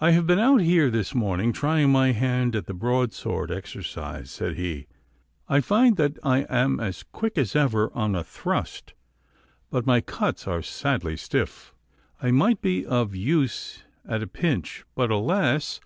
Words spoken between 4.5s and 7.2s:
he; 'I find that I am as